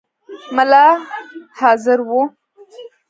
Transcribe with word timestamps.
مُلا 0.55 0.87
حاضر 1.59 1.99
وو. 2.09 2.21